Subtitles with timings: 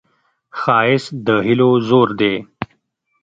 [0.59, 2.35] ښایست د هیلو زور دی